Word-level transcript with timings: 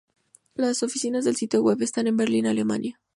Las 0.55 0.81
oficinas 0.81 1.25
del 1.25 1.35
sitio 1.35 1.61
web 1.61 1.77
están 1.83 2.07
en 2.07 2.17
Berlín, 2.17 2.47
Alemania. 2.47 2.99